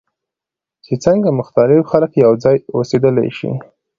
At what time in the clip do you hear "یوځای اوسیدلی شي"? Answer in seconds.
2.25-3.51